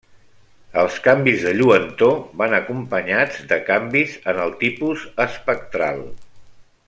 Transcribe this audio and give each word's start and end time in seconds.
Els 0.83 0.95
canvis 1.07 1.43
de 1.47 1.51
lluentor 1.57 2.15
van 2.41 2.55
acompanyats 2.61 3.39
de 3.53 3.61
canvis 3.69 4.17
en 4.33 4.41
el 4.47 4.57
tipus 4.65 5.05
espectral. 5.29 6.05